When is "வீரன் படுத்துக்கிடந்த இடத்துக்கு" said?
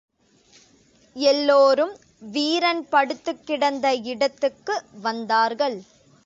2.31-4.83